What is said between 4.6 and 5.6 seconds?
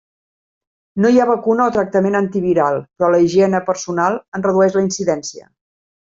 la incidència.